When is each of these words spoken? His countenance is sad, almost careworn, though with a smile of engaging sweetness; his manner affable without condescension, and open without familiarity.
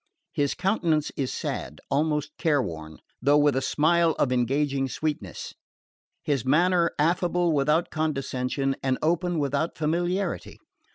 His 0.33 0.55
countenance 0.55 1.11
is 1.15 1.31
sad, 1.31 1.79
almost 1.91 2.35
careworn, 2.39 2.97
though 3.21 3.37
with 3.37 3.55
a 3.55 3.61
smile 3.61 4.15
of 4.17 4.31
engaging 4.31 4.89
sweetness; 4.89 5.53
his 6.23 6.43
manner 6.43 6.89
affable 6.97 7.51
without 7.51 7.91
condescension, 7.91 8.75
and 8.81 8.97
open 9.03 9.37
without 9.37 9.77
familiarity. 9.77 10.57